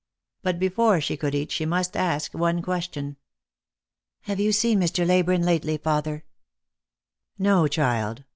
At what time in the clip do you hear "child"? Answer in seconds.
7.67-8.23